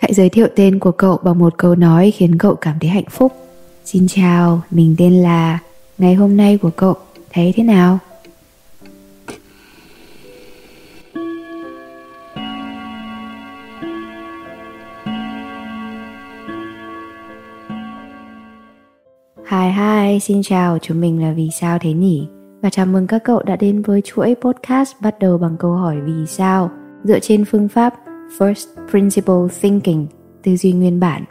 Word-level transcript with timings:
Hãy 0.00 0.14
giới 0.14 0.28
thiệu 0.28 0.46
tên 0.56 0.78
của 0.78 0.92
cậu 0.92 1.18
bằng 1.22 1.38
một 1.38 1.54
câu 1.56 1.74
nói 1.74 2.10
khiến 2.16 2.38
cậu 2.38 2.54
cảm 2.54 2.76
thấy 2.80 2.90
hạnh 2.90 3.04
phúc. 3.10 3.32
Xin 3.84 4.06
chào, 4.08 4.62
mình 4.70 4.94
tên 4.98 5.12
là... 5.12 5.58
Ngày 5.98 6.14
hôm 6.14 6.36
nay 6.36 6.58
của 6.58 6.70
cậu 6.76 6.94
thấy 7.32 7.52
thế 7.56 7.62
nào? 7.62 7.98
Hi 19.50 19.70
hi, 19.76 20.20
xin 20.20 20.42
chào, 20.42 20.78
chúng 20.78 21.00
mình 21.00 21.22
là 21.22 21.32
Vì 21.32 21.48
Sao 21.60 21.78
Thế 21.78 21.92
Nhỉ? 21.92 22.26
Và 22.62 22.70
chào 22.70 22.86
mừng 22.86 23.06
các 23.06 23.24
cậu 23.24 23.42
đã 23.42 23.56
đến 23.56 23.82
với 23.82 24.02
chuỗi 24.02 24.34
podcast 24.40 24.92
bắt 25.00 25.18
đầu 25.18 25.38
bằng 25.38 25.56
câu 25.58 25.72
hỏi 25.72 25.96
vì 26.00 26.26
sao 26.26 26.70
dựa 27.04 27.18
trên 27.18 27.44
phương 27.44 27.68
pháp 27.68 27.94
First 28.38 28.68
Principle 28.90 29.48
Thinking, 29.60 30.06
tư 30.42 30.56
duy 30.56 30.72
nguyên 30.72 31.00
bản. 31.00 31.24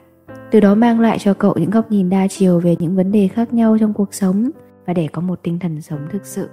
Từ 0.51 0.59
đó 0.59 0.75
mang 0.75 0.99
lại 0.99 1.17
cho 1.19 1.33
cậu 1.33 1.55
những 1.59 1.69
góc 1.69 1.91
nhìn 1.91 2.09
đa 2.09 2.27
chiều 2.27 2.59
về 2.59 2.75
những 2.79 2.95
vấn 2.95 3.11
đề 3.11 3.27
khác 3.27 3.53
nhau 3.53 3.77
trong 3.79 3.93
cuộc 3.93 4.13
sống 4.13 4.49
và 4.85 4.93
để 4.93 5.07
có 5.11 5.21
một 5.21 5.39
tinh 5.43 5.59
thần 5.59 5.81
sống 5.81 5.99
thực 6.11 6.25
sự. 6.25 6.49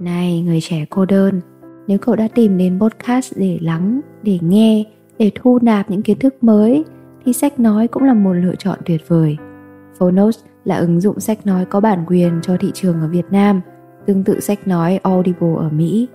Này 0.00 0.42
người 0.42 0.60
trẻ 0.60 0.84
cô 0.90 1.04
đơn, 1.04 1.40
nếu 1.86 1.98
cậu 1.98 2.16
đã 2.16 2.28
tìm 2.34 2.58
đến 2.58 2.80
podcast 2.80 3.32
để 3.36 3.58
lắng, 3.62 4.00
để 4.22 4.38
nghe, 4.42 4.84
để 5.18 5.30
thu 5.34 5.58
nạp 5.62 5.90
những 5.90 6.02
kiến 6.02 6.18
thức 6.18 6.44
mới 6.44 6.84
thì 7.24 7.32
sách 7.32 7.60
nói 7.60 7.88
cũng 7.88 8.02
là 8.02 8.14
một 8.14 8.32
lựa 8.32 8.54
chọn 8.54 8.78
tuyệt 8.84 9.00
vời. 9.08 9.36
Phonos 9.98 10.38
là 10.64 10.76
ứng 10.76 11.00
dụng 11.00 11.20
sách 11.20 11.46
nói 11.46 11.64
có 11.64 11.80
bản 11.80 12.04
quyền 12.06 12.40
cho 12.42 12.56
thị 12.60 12.70
trường 12.74 13.00
ở 13.00 13.08
Việt 13.08 13.26
Nam, 13.30 13.60
tương 14.06 14.24
tự 14.24 14.40
sách 14.40 14.68
nói 14.68 15.00
Audible 15.02 15.54
ở 15.56 15.68
Mỹ. 15.68 16.08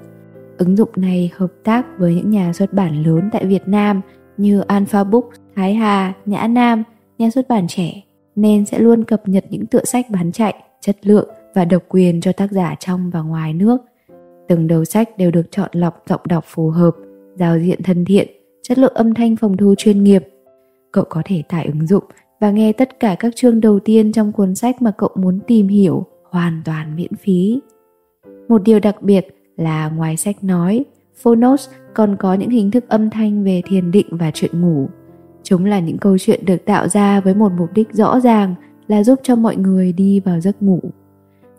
Ứng 0.58 0.78
dụng 0.78 0.90
này 0.96 1.32
hợp 1.36 1.52
tác 1.64 1.86
với 1.98 2.16
những 2.16 2.30
nhà 2.30 2.54
xuất 2.54 2.74
bản 2.74 3.04
lớn 3.04 3.30
tại 3.32 3.46
Việt 3.46 3.64
Nam 3.66 4.02
như 4.38 4.60
Alpha 4.60 5.04
Books, 5.04 5.38
Thái 5.56 5.74
Hà, 5.74 6.14
Nhã 6.26 6.48
Nam, 6.48 6.84
nhà 7.18 7.30
xuất 7.30 7.48
bản 7.50 7.68
trẻ, 7.68 8.02
nên 8.36 8.66
sẽ 8.66 8.80
luôn 8.80 9.04
cập 9.04 9.28
nhật 9.28 9.46
những 9.50 9.66
tựa 9.66 9.84
sách 9.84 10.06
bán 10.10 10.32
chạy, 10.32 10.54
chất 10.82 11.08
lượng 11.08 11.30
và 11.56 11.66
độc 11.66 11.84
quyền 11.90 12.22
cho 12.22 12.32
tác 12.32 12.52
giả 12.52 12.76
trong 12.80 13.10
và 13.10 13.22
ngoài 13.22 13.54
nước. 13.54 13.78
Từng 14.48 14.68
đầu 14.68 14.86
sách 14.86 15.18
đều 15.18 15.32
được 15.32 15.52
chọn 15.52 15.70
lọc 15.72 16.04
giọng 16.10 16.22
đọc 16.28 16.44
phù 16.48 16.70
hợp, 16.70 16.96
giao 17.36 17.60
diện 17.60 17.84
thân 17.84 18.06
thiện, 18.06 18.28
chất 18.64 18.78
lượng 18.78 18.94
âm 18.94 19.14
thanh 19.14 19.36
phòng 19.36 19.58
thu 19.58 19.76
chuyên 19.78 20.04
nghiệp. 20.04 20.28
Cậu 20.92 21.04
có 21.10 21.22
thể 21.26 21.44
tải 21.50 21.66
ứng 21.66 21.88
dụng 21.88 22.04
và 22.42 22.52
nghe 22.52 22.74
tất 22.74 23.00
cả 23.00 23.16
các 23.20 23.36
chương 23.36 23.62
đầu 23.62 23.80
tiên 23.80 24.12
trong 24.12 24.32
cuốn 24.32 24.56
sách 24.56 24.82
mà 24.82 24.92
cậu 24.92 25.10
muốn 25.16 25.40
tìm 25.48 25.68
hiểu 25.68 26.06
hoàn 26.30 26.62
toàn 26.66 26.96
miễn 26.96 27.16
phí. 27.16 27.62
Một 28.48 28.64
điều 28.64 28.80
đặc 28.80 29.02
biệt 29.02 29.28
là 29.58 29.90
ngoài 29.90 30.18
sách 30.18 30.44
nói, 30.44 30.86
Phonos 31.22 31.70
còn 31.94 32.16
có 32.20 32.34
những 32.34 32.50
hình 32.50 32.72
thức 32.72 32.86
âm 32.88 33.10
thanh 33.10 33.44
về 33.44 33.62
thiền 33.66 33.92
định 33.92 34.08
và 34.12 34.32
chuyện 34.34 34.62
ngủ. 34.62 34.90
Chúng 35.44 35.66
là 35.66 35.80
những 35.80 35.98
câu 35.98 36.18
chuyện 36.18 36.46
được 36.46 36.66
tạo 36.66 36.88
ra 36.88 37.22
với 37.22 37.36
một 37.36 37.52
mục 37.58 37.70
đích 37.74 37.94
rõ 37.94 38.20
ràng 38.20 38.56
là 38.88 39.04
giúp 39.04 39.20
cho 39.24 39.36
mọi 39.36 39.56
người 39.56 39.94
đi 39.94 40.20
vào 40.20 40.40
giấc 40.40 40.62
ngủ. 40.62 40.80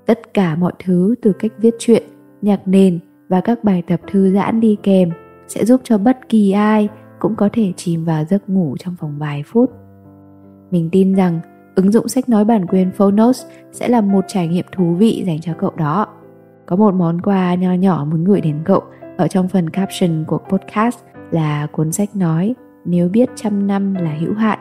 Tất 0.06 0.34
cả 0.34 0.54
mọi 0.54 0.72
thứ 0.84 1.14
từ 1.22 1.32
cách 1.32 1.52
viết 1.58 1.74
truyện, 1.78 2.02
nhạc 2.42 2.68
nền 2.68 2.98
và 3.28 3.40
các 3.40 3.64
bài 3.64 3.82
tập 3.86 4.00
thư 4.10 4.32
giãn 4.34 4.60
đi 4.60 4.76
kèm 4.82 5.10
sẽ 5.48 5.64
giúp 5.64 5.80
cho 5.84 5.98
bất 5.98 6.28
kỳ 6.28 6.52
ai 6.52 6.88
cũng 7.18 7.34
có 7.34 7.48
thể 7.52 7.72
chìm 7.76 8.04
vào 8.04 8.24
giấc 8.24 8.48
ngủ 8.48 8.76
trong 8.78 8.96
vòng 9.00 9.14
vài 9.18 9.42
phút. 9.46 9.70
Mình 10.72 10.88
tin 10.92 11.14
rằng 11.14 11.40
ứng 11.74 11.92
dụng 11.92 12.08
sách 12.08 12.28
nói 12.28 12.44
bản 12.44 12.66
quyền 12.66 12.90
Phonos 12.90 13.44
sẽ 13.72 13.88
là 13.88 14.00
một 14.00 14.24
trải 14.28 14.48
nghiệm 14.48 14.64
thú 14.72 14.94
vị 14.94 15.22
dành 15.26 15.40
cho 15.40 15.52
cậu 15.58 15.72
đó. 15.76 16.06
Có 16.66 16.76
một 16.76 16.94
món 16.94 17.20
quà 17.20 17.54
nho 17.54 17.72
nhỏ 17.72 18.06
muốn 18.10 18.24
gửi 18.24 18.40
đến 18.40 18.56
cậu 18.64 18.82
ở 19.16 19.28
trong 19.28 19.48
phần 19.48 19.70
caption 19.70 20.24
của 20.26 20.38
podcast 20.38 20.98
là 21.30 21.66
cuốn 21.72 21.92
sách 21.92 22.16
nói, 22.16 22.54
Nếu 22.84 23.08
biết 23.08 23.28
trăm 23.34 23.66
năm 23.66 23.94
là 23.94 24.14
hữu 24.20 24.34
hạn. 24.34 24.58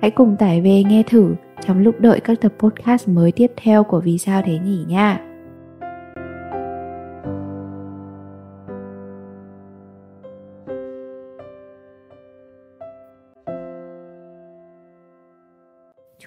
Hãy 0.00 0.10
cùng 0.10 0.36
tải 0.36 0.60
về 0.60 0.82
nghe 0.84 1.02
thử 1.02 1.34
trong 1.66 1.78
lúc 1.78 2.00
đợi 2.00 2.20
các 2.20 2.40
tập 2.40 2.52
podcast 2.58 3.08
mới 3.08 3.32
tiếp 3.32 3.50
theo 3.56 3.84
của 3.84 4.00
Vì 4.00 4.18
sao 4.18 4.42
thế 4.44 4.58
nhỉ 4.58 4.84
nha. 4.88 5.29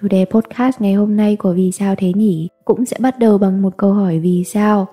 Chủ 0.04 0.08
đề 0.08 0.24
podcast 0.24 0.80
ngày 0.80 0.94
hôm 0.94 1.16
nay 1.16 1.36
của 1.36 1.52
Vì 1.52 1.72
sao 1.72 1.94
thế 1.98 2.12
nhỉ 2.12 2.48
cũng 2.64 2.84
sẽ 2.84 2.96
bắt 3.00 3.18
đầu 3.18 3.38
bằng 3.38 3.62
một 3.62 3.76
câu 3.76 3.92
hỏi 3.92 4.18
vì 4.18 4.44
sao. 4.44 4.86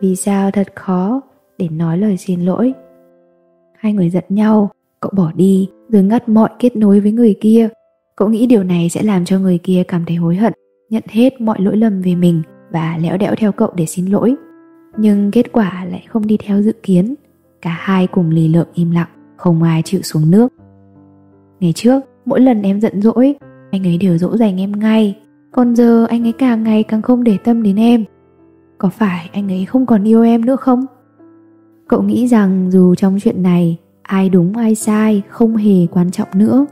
Vì 0.00 0.16
sao 0.16 0.50
thật 0.50 0.66
khó 0.74 1.20
để 1.58 1.68
nói 1.68 1.98
lời 1.98 2.16
xin 2.16 2.40
lỗi. 2.40 2.72
Hai 3.78 3.92
người 3.92 4.10
giận 4.10 4.24
nhau, 4.28 4.70
cậu 5.00 5.12
bỏ 5.16 5.32
đi 5.34 5.68
rồi 5.88 6.02
ngắt 6.02 6.28
mọi 6.28 6.50
kết 6.58 6.76
nối 6.76 7.00
với 7.00 7.12
người 7.12 7.34
kia. 7.40 7.68
Cậu 8.16 8.28
nghĩ 8.28 8.46
điều 8.46 8.62
này 8.62 8.88
sẽ 8.88 9.02
làm 9.02 9.24
cho 9.24 9.38
người 9.38 9.58
kia 9.58 9.82
cảm 9.88 10.04
thấy 10.04 10.16
hối 10.16 10.36
hận, 10.36 10.52
nhận 10.90 11.02
hết 11.08 11.40
mọi 11.40 11.60
lỗi 11.60 11.76
lầm 11.76 12.02
về 12.02 12.14
mình 12.14 12.42
và 12.70 12.98
lẽo 13.00 13.16
đẽo 13.16 13.34
theo 13.34 13.52
cậu 13.52 13.70
để 13.76 13.86
xin 13.86 14.06
lỗi. 14.06 14.34
Nhưng 14.96 15.30
kết 15.30 15.52
quả 15.52 15.86
lại 15.90 16.04
không 16.08 16.26
đi 16.26 16.36
theo 16.36 16.62
dự 16.62 16.72
kiến. 16.82 17.14
Cả 17.62 17.76
hai 17.80 18.06
cùng 18.06 18.30
lì 18.30 18.48
lợm 18.48 18.66
im 18.74 18.90
lặng, 18.90 19.08
không 19.36 19.62
ai 19.62 19.82
chịu 19.84 20.02
xuống 20.02 20.30
nước. 20.30 20.52
Ngày 21.60 21.72
trước, 21.72 22.00
mỗi 22.24 22.40
lần 22.40 22.62
em 22.62 22.80
giận 22.80 23.02
dỗi, 23.02 23.34
anh 23.72 23.86
ấy 23.86 23.98
đều 23.98 24.18
dỗ 24.18 24.36
dành 24.36 24.60
em 24.60 24.72
ngay. 24.72 25.16
Còn 25.52 25.76
giờ 25.76 26.06
anh 26.08 26.26
ấy 26.26 26.32
càng 26.32 26.62
ngày 26.62 26.82
càng 26.82 27.02
không 27.02 27.24
để 27.24 27.36
tâm 27.44 27.62
đến 27.62 27.76
em. 27.76 28.04
Có 28.78 28.88
phải 28.88 29.30
anh 29.32 29.48
ấy 29.48 29.64
không 29.64 29.86
còn 29.86 30.08
yêu 30.08 30.22
em 30.22 30.44
nữa 30.44 30.56
không? 30.56 30.86
Cậu 31.88 32.02
nghĩ 32.02 32.28
rằng 32.28 32.70
dù 32.70 32.94
trong 32.94 33.18
chuyện 33.22 33.42
này, 33.42 33.78
ai 34.02 34.28
đúng 34.28 34.56
ai 34.56 34.74
sai 34.74 35.22
không 35.28 35.56
hề 35.56 35.86
quan 35.90 36.10
trọng 36.10 36.28
nữa. 36.34 36.66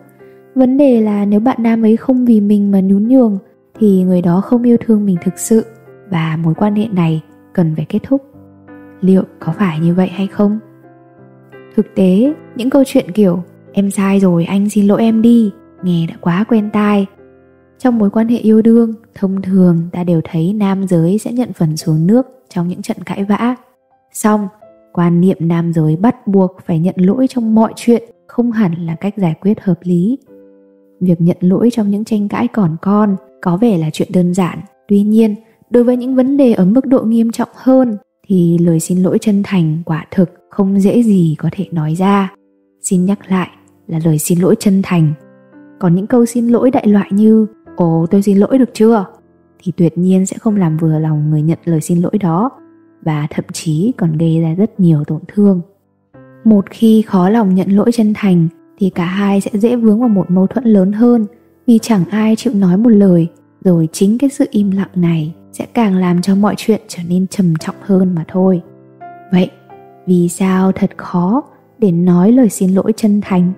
Vấn 0.54 0.76
đề 0.76 1.00
là 1.00 1.24
nếu 1.24 1.40
bạn 1.40 1.56
nam 1.60 1.84
ấy 1.84 1.96
không 1.96 2.24
vì 2.24 2.40
mình 2.40 2.70
mà 2.70 2.80
nhún 2.80 3.08
nhường, 3.08 3.38
thì 3.78 4.02
người 4.02 4.22
đó 4.22 4.40
không 4.40 4.62
yêu 4.62 4.76
thương 4.80 5.06
mình 5.06 5.16
thực 5.24 5.38
sự. 5.38 5.64
Và 6.10 6.38
mối 6.42 6.54
quan 6.54 6.74
hệ 6.74 6.88
này 6.92 7.22
cần 7.52 7.74
phải 7.76 7.86
kết 7.88 7.98
thúc. 8.02 8.22
Liệu 9.00 9.22
có 9.38 9.52
phải 9.58 9.80
như 9.80 9.94
vậy 9.94 10.08
hay 10.08 10.26
không? 10.26 10.58
Thực 11.76 11.86
tế, 11.94 12.34
những 12.56 12.70
câu 12.70 12.82
chuyện 12.86 13.12
kiểu, 13.12 13.42
em 13.72 13.90
sai 13.90 14.20
rồi, 14.20 14.44
anh 14.44 14.70
xin 14.70 14.86
lỗi 14.86 15.02
em 15.02 15.22
đi 15.22 15.52
nghe 15.82 16.06
đã 16.06 16.14
quá 16.20 16.44
quen 16.48 16.70
tai. 16.72 17.06
Trong 17.78 17.98
mối 17.98 18.10
quan 18.10 18.28
hệ 18.28 18.38
yêu 18.38 18.62
đương, 18.62 18.94
thông 19.14 19.42
thường 19.42 19.88
ta 19.92 20.04
đều 20.04 20.20
thấy 20.24 20.52
nam 20.52 20.86
giới 20.88 21.18
sẽ 21.18 21.32
nhận 21.32 21.52
phần 21.52 21.76
xuống 21.76 22.06
nước 22.06 22.26
trong 22.48 22.68
những 22.68 22.82
trận 22.82 22.96
cãi 23.06 23.24
vã. 23.24 23.56
Xong, 24.12 24.48
quan 24.92 25.20
niệm 25.20 25.36
nam 25.40 25.72
giới 25.72 25.96
bắt 25.96 26.26
buộc 26.26 26.56
phải 26.66 26.78
nhận 26.78 26.94
lỗi 26.98 27.26
trong 27.28 27.54
mọi 27.54 27.72
chuyện 27.76 28.02
không 28.26 28.52
hẳn 28.52 28.86
là 28.86 28.94
cách 28.94 29.14
giải 29.16 29.34
quyết 29.40 29.60
hợp 29.60 29.78
lý. 29.82 30.18
Việc 31.00 31.20
nhận 31.20 31.36
lỗi 31.40 31.68
trong 31.72 31.90
những 31.90 32.04
tranh 32.04 32.28
cãi 32.28 32.48
còn 32.48 32.76
con 32.82 33.16
có 33.42 33.56
vẻ 33.56 33.78
là 33.78 33.90
chuyện 33.92 34.08
đơn 34.12 34.34
giản. 34.34 34.58
Tuy 34.88 35.02
nhiên, 35.02 35.34
đối 35.70 35.84
với 35.84 35.96
những 35.96 36.14
vấn 36.14 36.36
đề 36.36 36.52
ở 36.52 36.64
mức 36.64 36.86
độ 36.86 37.02
nghiêm 37.02 37.32
trọng 37.32 37.48
hơn 37.54 37.96
thì 38.26 38.58
lời 38.58 38.80
xin 38.80 39.02
lỗi 39.02 39.18
chân 39.20 39.42
thành 39.44 39.82
quả 39.84 40.06
thực 40.10 40.30
không 40.50 40.80
dễ 40.80 41.02
gì 41.02 41.34
có 41.38 41.48
thể 41.52 41.66
nói 41.72 41.94
ra. 41.94 42.34
Xin 42.82 43.04
nhắc 43.04 43.30
lại 43.30 43.48
là 43.86 44.00
lời 44.04 44.18
xin 44.18 44.40
lỗi 44.40 44.54
chân 44.58 44.82
thành 44.84 45.12
còn 45.80 45.94
những 45.94 46.06
câu 46.06 46.26
xin 46.26 46.48
lỗi 46.48 46.70
đại 46.70 46.86
loại 46.86 47.08
như, 47.12 47.46
ồ, 47.76 48.06
tôi 48.10 48.22
xin 48.22 48.38
lỗi 48.38 48.58
được 48.58 48.70
chưa? 48.74 49.04
thì 49.62 49.72
tuyệt 49.76 49.98
nhiên 49.98 50.26
sẽ 50.26 50.38
không 50.38 50.56
làm 50.56 50.76
vừa 50.76 50.98
lòng 50.98 51.30
người 51.30 51.42
nhận 51.42 51.58
lời 51.64 51.80
xin 51.80 52.00
lỗi 52.02 52.18
đó 52.20 52.50
và 53.02 53.26
thậm 53.30 53.44
chí 53.52 53.92
còn 53.96 54.18
gây 54.18 54.40
ra 54.40 54.54
rất 54.54 54.80
nhiều 54.80 55.04
tổn 55.04 55.20
thương. 55.28 55.60
Một 56.44 56.70
khi 56.70 57.02
khó 57.02 57.28
lòng 57.28 57.54
nhận 57.54 57.70
lỗi 57.70 57.92
chân 57.92 58.12
thành 58.16 58.48
thì 58.78 58.90
cả 58.90 59.04
hai 59.04 59.40
sẽ 59.40 59.50
dễ 59.54 59.76
vướng 59.76 60.00
vào 60.00 60.08
một 60.08 60.30
mâu 60.30 60.46
thuẫn 60.46 60.64
lớn 60.64 60.92
hơn 60.92 61.26
vì 61.66 61.78
chẳng 61.82 62.04
ai 62.10 62.36
chịu 62.36 62.54
nói 62.54 62.76
một 62.76 62.88
lời, 62.88 63.28
rồi 63.64 63.88
chính 63.92 64.18
cái 64.18 64.30
sự 64.30 64.46
im 64.50 64.70
lặng 64.70 64.88
này 64.94 65.34
sẽ 65.52 65.66
càng 65.74 65.96
làm 65.96 66.22
cho 66.22 66.34
mọi 66.34 66.54
chuyện 66.56 66.80
trở 66.88 67.02
nên 67.08 67.26
trầm 67.26 67.54
trọng 67.56 67.76
hơn 67.80 68.14
mà 68.14 68.24
thôi. 68.28 68.62
Vậy 69.32 69.50
vì 70.06 70.28
sao 70.28 70.72
thật 70.72 70.90
khó 70.96 71.42
để 71.78 71.92
nói 71.92 72.32
lời 72.32 72.48
xin 72.48 72.74
lỗi 72.74 72.92
chân 72.96 73.20
thành? 73.24 73.52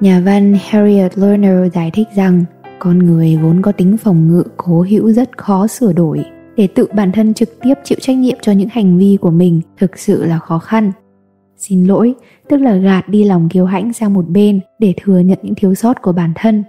Nhà 0.00 0.20
văn 0.20 0.56
Harriet 0.60 1.18
Lerner 1.18 1.72
giải 1.74 1.90
thích 1.90 2.08
rằng, 2.14 2.44
con 2.78 2.98
người 2.98 3.38
vốn 3.42 3.62
có 3.62 3.72
tính 3.72 3.96
phòng 3.96 4.28
ngự 4.28 4.42
cố 4.56 4.86
hữu 4.90 5.12
rất 5.12 5.38
khó 5.38 5.66
sửa 5.66 5.92
đổi. 5.92 6.24
Để 6.56 6.66
tự 6.66 6.86
bản 6.94 7.12
thân 7.12 7.34
trực 7.34 7.60
tiếp 7.62 7.74
chịu 7.84 7.98
trách 8.00 8.16
nhiệm 8.16 8.36
cho 8.42 8.52
những 8.52 8.68
hành 8.68 8.98
vi 8.98 9.18
của 9.20 9.30
mình 9.30 9.60
thực 9.78 9.98
sự 9.98 10.24
là 10.24 10.38
khó 10.38 10.58
khăn. 10.58 10.92
Xin 11.56 11.84
lỗi, 11.84 12.14
tức 12.48 12.56
là 12.56 12.74
gạt 12.74 13.08
đi 13.08 13.24
lòng 13.24 13.48
kiêu 13.48 13.64
hãnh 13.64 13.92
sang 13.92 14.14
một 14.14 14.28
bên 14.28 14.60
để 14.78 14.94
thừa 15.02 15.18
nhận 15.18 15.38
những 15.42 15.54
thiếu 15.54 15.74
sót 15.74 16.02
của 16.02 16.12
bản 16.12 16.32
thân. 16.34 16.64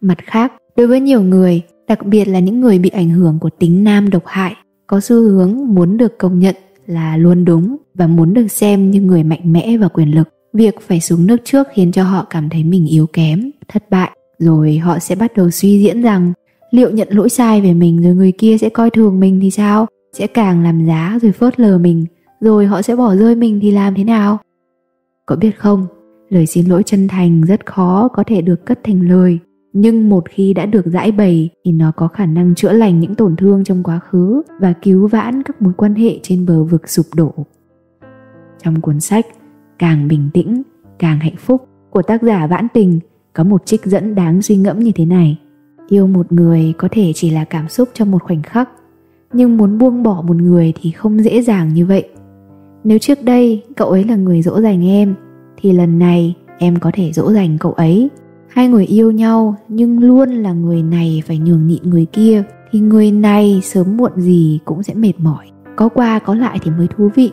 Mặt 0.00 0.18
khác, 0.24 0.52
đối 0.76 0.86
với 0.86 1.00
nhiều 1.00 1.22
người, 1.22 1.62
đặc 1.88 2.06
biệt 2.06 2.24
là 2.28 2.38
những 2.38 2.60
người 2.60 2.78
bị 2.78 2.90
ảnh 2.90 3.10
hưởng 3.10 3.38
của 3.40 3.50
tính 3.58 3.84
nam 3.84 4.10
độc 4.10 4.22
hại, 4.26 4.54
có 4.86 5.00
xu 5.00 5.16
hướng 5.16 5.74
muốn 5.74 5.96
được 5.96 6.18
công 6.18 6.38
nhận 6.38 6.54
là 6.86 7.16
luôn 7.16 7.44
đúng 7.44 7.76
và 7.94 8.06
muốn 8.06 8.34
được 8.34 8.48
xem 8.48 8.90
như 8.90 9.00
người 9.00 9.24
mạnh 9.24 9.52
mẽ 9.52 9.76
và 9.76 9.88
quyền 9.88 10.14
lực. 10.14 10.28
Việc 10.52 10.80
phải 10.80 11.00
xuống 11.00 11.26
nước 11.26 11.36
trước 11.44 11.66
khiến 11.74 11.92
cho 11.92 12.04
họ 12.04 12.26
cảm 12.30 12.48
thấy 12.48 12.64
mình 12.64 12.86
yếu 12.86 13.06
kém, 13.06 13.50
thất 13.68 13.90
bại 13.90 14.10
rồi 14.38 14.78
họ 14.78 14.98
sẽ 14.98 15.14
bắt 15.14 15.32
đầu 15.36 15.50
suy 15.50 15.82
diễn 15.82 16.02
rằng 16.02 16.32
liệu 16.70 16.90
nhận 16.90 17.08
lỗi 17.10 17.28
sai 17.28 17.60
về 17.60 17.74
mình 17.74 18.02
rồi 18.02 18.14
người 18.14 18.32
kia 18.32 18.58
sẽ 18.58 18.68
coi 18.68 18.90
thường 18.90 19.20
mình 19.20 19.40
thì 19.42 19.50
sao? 19.50 19.86
Sẽ 20.12 20.26
càng 20.26 20.62
làm 20.62 20.86
giá 20.86 21.18
rồi 21.22 21.32
phớt 21.32 21.60
lờ 21.60 21.78
mình 21.78 22.06
rồi 22.40 22.66
họ 22.66 22.82
sẽ 22.82 22.96
bỏ 22.96 23.16
rơi 23.16 23.34
mình 23.34 23.58
thì 23.62 23.70
làm 23.70 23.94
thế 23.94 24.04
nào? 24.04 24.38
Có 25.26 25.36
biết 25.36 25.58
không 25.58 25.86
lời 26.28 26.46
xin 26.46 26.66
lỗi 26.66 26.82
chân 26.86 27.08
thành 27.08 27.42
rất 27.42 27.66
khó 27.66 28.08
có 28.08 28.24
thể 28.26 28.42
được 28.42 28.66
cất 28.66 28.78
thành 28.84 29.08
lời. 29.08 29.38
Nhưng 29.72 30.08
một 30.08 30.28
khi 30.28 30.54
đã 30.54 30.66
được 30.66 30.86
giải 30.86 31.12
bày 31.12 31.48
thì 31.64 31.72
nó 31.72 31.92
có 31.96 32.08
khả 32.08 32.26
năng 32.26 32.54
chữa 32.54 32.72
lành 32.72 33.00
những 33.00 33.14
tổn 33.14 33.36
thương 33.36 33.64
trong 33.64 33.82
quá 33.82 34.00
khứ 34.10 34.42
và 34.60 34.72
cứu 34.82 35.08
vãn 35.08 35.42
các 35.42 35.62
mối 35.62 35.72
quan 35.76 35.94
hệ 35.94 36.18
trên 36.22 36.46
bờ 36.46 36.64
vực 36.64 36.88
sụp 36.88 37.06
đổ. 37.14 37.32
Trong 38.62 38.80
cuốn 38.80 39.00
sách 39.00 39.26
càng 39.80 40.08
bình 40.08 40.30
tĩnh, 40.32 40.62
càng 40.98 41.20
hạnh 41.20 41.36
phúc. 41.38 41.68
Của 41.90 42.02
tác 42.02 42.22
giả 42.22 42.46
vãn 42.46 42.66
tình 42.74 43.00
có 43.32 43.44
một 43.44 43.66
trích 43.66 43.84
dẫn 43.84 44.14
đáng 44.14 44.42
suy 44.42 44.56
ngẫm 44.56 44.78
như 44.78 44.92
thế 44.94 45.04
này. 45.04 45.38
Yêu 45.88 46.06
một 46.06 46.32
người 46.32 46.72
có 46.78 46.88
thể 46.90 47.12
chỉ 47.14 47.30
là 47.30 47.44
cảm 47.44 47.68
xúc 47.68 47.88
trong 47.94 48.10
một 48.10 48.22
khoảnh 48.22 48.42
khắc, 48.42 48.70
nhưng 49.32 49.56
muốn 49.56 49.78
buông 49.78 50.02
bỏ 50.02 50.22
một 50.26 50.36
người 50.36 50.72
thì 50.80 50.90
không 50.90 51.22
dễ 51.22 51.42
dàng 51.42 51.74
như 51.74 51.86
vậy. 51.86 52.08
Nếu 52.84 52.98
trước 52.98 53.22
đây 53.22 53.62
cậu 53.76 53.88
ấy 53.88 54.04
là 54.04 54.16
người 54.16 54.42
dỗ 54.42 54.60
dành 54.60 54.86
em, 54.86 55.14
thì 55.56 55.72
lần 55.72 55.98
này 55.98 56.34
em 56.58 56.76
có 56.76 56.90
thể 56.94 57.12
dỗ 57.12 57.32
dành 57.32 57.58
cậu 57.60 57.72
ấy. 57.72 58.08
Hai 58.48 58.68
người 58.68 58.86
yêu 58.86 59.10
nhau 59.10 59.56
nhưng 59.68 59.98
luôn 59.98 60.30
là 60.30 60.52
người 60.52 60.82
này 60.82 61.22
phải 61.26 61.38
nhường 61.38 61.66
nhịn 61.66 61.82
người 61.82 62.06
kia, 62.12 62.42
thì 62.70 62.80
người 62.80 63.10
này 63.10 63.60
sớm 63.64 63.96
muộn 63.96 64.12
gì 64.16 64.58
cũng 64.64 64.82
sẽ 64.82 64.94
mệt 64.94 65.12
mỏi. 65.18 65.46
Có 65.76 65.88
qua 65.88 66.18
có 66.18 66.34
lại 66.34 66.58
thì 66.62 66.70
mới 66.70 66.86
thú 66.86 67.10
vị 67.14 67.32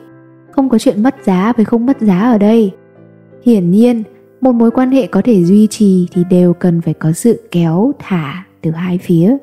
không 0.57 0.69
có 0.69 0.77
chuyện 0.77 1.03
mất 1.03 1.15
giá 1.25 1.53
với 1.53 1.65
không 1.65 1.85
mất 1.85 2.01
giá 2.01 2.19
ở 2.19 2.37
đây. 2.37 2.71
Hiển 3.45 3.71
nhiên, 3.71 4.03
một 4.41 4.51
mối 4.51 4.71
quan 4.71 4.91
hệ 4.91 5.07
có 5.07 5.21
thể 5.25 5.43
duy 5.43 5.67
trì 5.67 6.07
thì 6.11 6.23
đều 6.29 6.53
cần 6.53 6.81
phải 6.81 6.93
có 6.93 7.11
sự 7.11 7.41
kéo 7.51 7.91
thả 7.99 8.45
từ 8.61 8.71
hai 8.71 8.97
phía. 8.97 9.37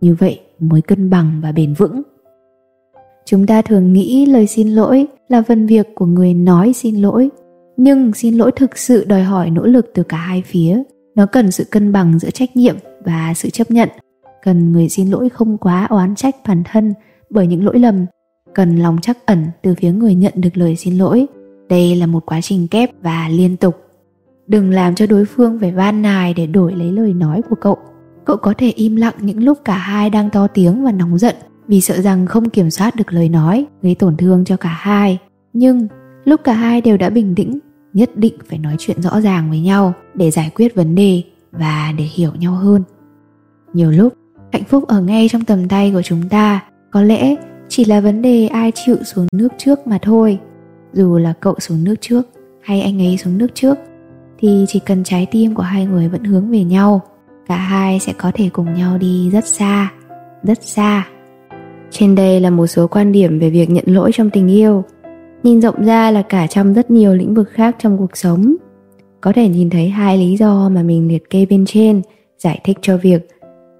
Như 0.00 0.16
vậy 0.18 0.40
mới 0.58 0.82
cân 0.82 1.10
bằng 1.10 1.40
và 1.42 1.52
bền 1.52 1.74
vững. 1.74 2.02
Chúng 3.24 3.46
ta 3.46 3.62
thường 3.62 3.92
nghĩ 3.92 4.26
lời 4.26 4.46
xin 4.46 4.68
lỗi 4.68 5.06
là 5.28 5.42
phần 5.42 5.66
việc 5.66 5.86
của 5.94 6.06
người 6.06 6.34
nói 6.34 6.72
xin 6.72 6.96
lỗi, 6.96 7.28
nhưng 7.76 8.12
xin 8.12 8.34
lỗi 8.34 8.52
thực 8.56 8.78
sự 8.78 9.04
đòi 9.04 9.22
hỏi 9.22 9.50
nỗ 9.50 9.66
lực 9.66 9.90
từ 9.94 10.02
cả 10.02 10.16
hai 10.16 10.42
phía. 10.46 10.82
Nó 11.14 11.26
cần 11.26 11.50
sự 11.50 11.64
cân 11.64 11.92
bằng 11.92 12.18
giữa 12.18 12.30
trách 12.30 12.56
nhiệm 12.56 12.76
và 13.04 13.32
sự 13.36 13.50
chấp 13.50 13.70
nhận. 13.70 13.88
Cần 14.42 14.72
người 14.72 14.88
xin 14.88 15.10
lỗi 15.10 15.28
không 15.28 15.58
quá 15.58 15.86
oán 15.90 16.14
trách 16.14 16.36
bản 16.48 16.62
thân 16.72 16.94
bởi 17.30 17.46
những 17.46 17.64
lỗi 17.64 17.78
lầm 17.78 18.06
cần 18.54 18.76
lòng 18.76 18.98
chắc 19.02 19.26
ẩn 19.26 19.46
từ 19.62 19.74
phía 19.74 19.92
người 19.92 20.14
nhận 20.14 20.32
được 20.36 20.56
lời 20.56 20.76
xin 20.76 20.98
lỗi. 20.98 21.26
Đây 21.68 21.96
là 21.96 22.06
một 22.06 22.26
quá 22.26 22.40
trình 22.40 22.68
kép 22.68 22.90
và 23.02 23.28
liên 23.28 23.56
tục. 23.56 23.76
Đừng 24.46 24.70
làm 24.70 24.94
cho 24.94 25.06
đối 25.06 25.24
phương 25.24 25.58
phải 25.60 25.72
van 25.72 26.02
nài 26.02 26.34
để 26.34 26.46
đổi 26.46 26.72
lấy 26.72 26.92
lời 26.92 27.14
nói 27.14 27.42
của 27.50 27.56
cậu. 27.60 27.78
Cậu 28.24 28.36
có 28.36 28.54
thể 28.58 28.70
im 28.70 28.96
lặng 28.96 29.14
những 29.20 29.44
lúc 29.44 29.58
cả 29.64 29.76
hai 29.76 30.10
đang 30.10 30.30
to 30.30 30.46
tiếng 30.46 30.84
và 30.84 30.92
nóng 30.92 31.18
giận 31.18 31.34
vì 31.68 31.80
sợ 31.80 32.00
rằng 32.00 32.26
không 32.26 32.50
kiểm 32.50 32.70
soát 32.70 32.96
được 32.96 33.12
lời 33.12 33.28
nói, 33.28 33.66
gây 33.82 33.94
tổn 33.94 34.16
thương 34.16 34.44
cho 34.44 34.56
cả 34.56 34.68
hai. 34.68 35.18
Nhưng 35.52 35.88
lúc 36.24 36.40
cả 36.44 36.52
hai 36.52 36.80
đều 36.80 36.96
đã 36.96 37.10
bình 37.10 37.34
tĩnh, 37.34 37.58
nhất 37.92 38.10
định 38.16 38.34
phải 38.48 38.58
nói 38.58 38.76
chuyện 38.78 39.02
rõ 39.02 39.20
ràng 39.20 39.50
với 39.50 39.60
nhau 39.60 39.92
để 40.14 40.30
giải 40.30 40.50
quyết 40.54 40.74
vấn 40.74 40.94
đề 40.94 41.22
và 41.52 41.92
để 41.98 42.04
hiểu 42.04 42.30
nhau 42.38 42.52
hơn. 42.52 42.82
Nhiều 43.72 43.90
lúc, 43.90 44.14
hạnh 44.52 44.64
phúc 44.64 44.84
ở 44.88 45.00
ngay 45.00 45.28
trong 45.28 45.44
tầm 45.44 45.68
tay 45.68 45.90
của 45.92 46.02
chúng 46.02 46.28
ta, 46.28 46.60
có 46.90 47.02
lẽ 47.02 47.36
chỉ 47.68 47.84
là 47.84 48.00
vấn 48.00 48.22
đề 48.22 48.46
ai 48.46 48.72
chịu 48.74 48.96
xuống 49.04 49.26
nước 49.32 49.48
trước 49.58 49.86
mà 49.86 49.98
thôi. 50.02 50.38
Dù 50.92 51.18
là 51.18 51.32
cậu 51.40 51.54
xuống 51.58 51.84
nước 51.84 51.94
trước 52.00 52.22
hay 52.60 52.80
anh 52.80 53.02
ấy 53.02 53.16
xuống 53.16 53.38
nước 53.38 53.54
trước, 53.54 53.78
thì 54.38 54.64
chỉ 54.68 54.80
cần 54.86 55.04
trái 55.04 55.26
tim 55.30 55.54
của 55.54 55.62
hai 55.62 55.86
người 55.86 56.08
vẫn 56.08 56.24
hướng 56.24 56.50
về 56.50 56.64
nhau, 56.64 57.00
cả 57.46 57.56
hai 57.56 58.00
sẽ 58.00 58.12
có 58.18 58.32
thể 58.34 58.48
cùng 58.52 58.74
nhau 58.74 58.98
đi 58.98 59.30
rất 59.30 59.46
xa 59.46 59.90
rất 60.42 60.62
xa. 60.62 61.08
Trên 61.90 62.14
đây 62.14 62.40
là 62.40 62.50
một 62.50 62.66
số 62.66 62.86
quan 62.86 63.12
điểm 63.12 63.38
về 63.38 63.50
việc 63.50 63.70
nhận 63.70 63.84
lỗi 63.86 64.10
trong 64.14 64.30
tình 64.30 64.48
yêu. 64.48 64.84
Nhìn 65.42 65.60
rộng 65.60 65.84
ra 65.84 66.10
là 66.10 66.22
cả 66.22 66.46
trong 66.46 66.74
rất 66.74 66.90
nhiều 66.90 67.14
lĩnh 67.14 67.34
vực 67.34 67.48
khác 67.50 67.76
trong 67.78 67.98
cuộc 67.98 68.16
sống. 68.16 68.56
Có 69.20 69.32
thể 69.32 69.48
nhìn 69.48 69.70
thấy 69.70 69.88
hai 69.88 70.18
lý 70.18 70.36
do 70.36 70.68
mà 70.68 70.82
mình 70.82 71.08
liệt 71.08 71.30
kê 71.30 71.46
bên 71.46 71.64
trên, 71.66 72.02
giải 72.38 72.60
thích 72.64 72.78
cho 72.82 72.96
việc 72.96 73.28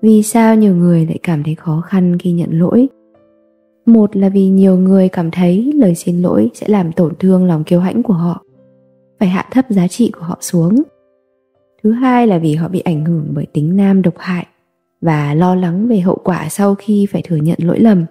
vì 0.03 0.23
sao 0.23 0.55
nhiều 0.55 0.75
người 0.75 1.07
lại 1.07 1.19
cảm 1.23 1.43
thấy 1.43 1.55
khó 1.55 1.83
khăn 1.87 2.19
khi 2.19 2.31
nhận 2.31 2.59
lỗi 2.59 2.89
một 3.89 4.17
là 4.17 4.29
vì 4.29 4.49
nhiều 4.49 4.77
người 4.77 5.09
cảm 5.09 5.31
thấy 5.31 5.73
lời 5.75 5.95
xin 5.95 6.23
lỗi 6.23 6.51
sẽ 6.55 6.69
làm 6.69 6.93
tổn 6.93 7.15
thương 7.19 7.45
lòng 7.45 7.65
kiêu 7.65 7.81
hãnh 7.81 8.03
của 8.03 8.15
họ, 8.15 8.45
phải 9.19 9.29
hạ 9.29 9.49
thấp 9.51 9.65
giá 9.69 9.89
trị 9.89 10.11
của 10.11 10.25
họ 10.25 10.39
xuống. 10.41 10.83
Thứ 11.83 11.93
hai 11.93 12.27
là 12.27 12.39
vì 12.39 12.55
họ 12.55 12.69
bị 12.69 12.81
ảnh 12.81 13.05
hưởng 13.05 13.27
bởi 13.35 13.47
tính 13.53 13.77
nam 13.77 14.03
độc 14.03 14.15
hại 14.19 14.47
và 15.01 15.35
lo 15.35 15.55
lắng 15.55 15.89
về 15.89 16.01
hậu 16.01 16.19
quả 16.25 16.49
sau 16.49 16.75
khi 16.75 17.07
phải 17.07 17.23
thừa 17.23 17.37
nhận 17.37 17.59
lỗi 17.63 17.81
lầm. 17.81 18.05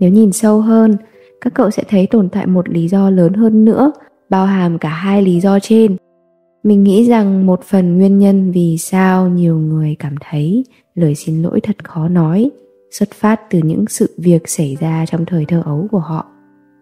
Nếu 0.00 0.10
nhìn 0.10 0.32
sâu 0.32 0.60
hơn, 0.60 0.96
các 1.40 1.54
cậu 1.54 1.70
sẽ 1.70 1.82
thấy 1.88 2.06
tồn 2.06 2.28
tại 2.28 2.46
một 2.46 2.68
lý 2.68 2.88
do 2.88 3.10
lớn 3.10 3.32
hơn 3.32 3.64
nữa, 3.64 3.92
bao 4.30 4.46
hàm 4.46 4.78
cả 4.78 4.88
hai 4.88 5.22
lý 5.22 5.40
do 5.40 5.58
trên. 5.58 5.96
Mình 6.62 6.84
nghĩ 6.84 7.04
rằng 7.04 7.46
một 7.46 7.62
phần 7.62 7.98
nguyên 7.98 8.18
nhân 8.18 8.50
vì 8.52 8.76
sao 8.78 9.28
nhiều 9.28 9.58
người 9.58 9.96
cảm 9.98 10.14
thấy 10.30 10.64
lời 10.94 11.14
xin 11.14 11.42
lỗi 11.42 11.60
thật 11.60 11.84
khó 11.84 12.08
nói 12.08 12.50
xuất 12.90 13.10
phát 13.14 13.40
từ 13.50 13.60
những 13.64 13.84
sự 13.88 14.14
việc 14.18 14.48
xảy 14.48 14.76
ra 14.80 15.06
trong 15.06 15.24
thời 15.24 15.44
thơ 15.44 15.62
ấu 15.64 15.88
của 15.90 15.98
họ 15.98 16.26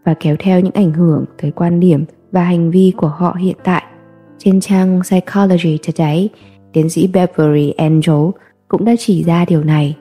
và 0.05 0.15
kéo 0.21 0.37
theo 0.39 0.61
những 0.61 0.75
ảnh 0.75 0.93
hưởng 0.93 1.25
tới 1.43 1.51
quan 1.51 1.81
điểm 1.81 2.05
và 2.33 2.45
hành 2.45 2.71
vi 2.71 2.93
của 2.97 3.09
họ 3.09 3.37
hiện 3.41 3.57
tại. 3.65 3.83
Trên 4.39 4.61
trang 4.61 5.01
Psychology 5.03 5.79
Today, 5.79 6.29
tiến 6.73 6.91
sĩ 6.91 7.07
Beverly 7.07 7.71
Angel 7.71 8.31
cũng 8.69 8.85
đã 8.85 8.95
chỉ 8.99 9.25
ra 9.25 9.45
điều 9.45 9.65
này. 9.65 9.97